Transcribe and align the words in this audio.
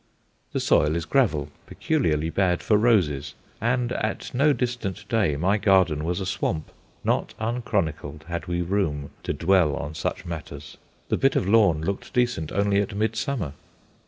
The 0.51 0.59
soil 0.59 0.95
is 0.95 1.05
gravel, 1.05 1.49
peculiarly 1.67 2.31
bad 2.31 2.63
for 2.63 2.75
roses; 2.75 3.35
and 3.61 3.91
at 3.91 4.33
no 4.33 4.51
distant 4.51 5.07
day 5.09 5.35
my 5.35 5.59
garden 5.59 6.03
was 6.03 6.19
a 6.19 6.25
swamp, 6.25 6.71
not 7.03 7.35
unchronicled 7.39 8.23
had 8.23 8.47
we 8.47 8.63
room 8.63 9.11
to 9.21 9.31
dwell 9.31 9.75
on 9.75 9.93
such 9.93 10.25
matters. 10.25 10.77
The 11.09 11.17
bit 11.17 11.35
of 11.35 11.47
lawn 11.47 11.81
looked 11.83 12.13
decent 12.15 12.51
only 12.51 12.81
at 12.81 12.95
midsummer. 12.95 13.53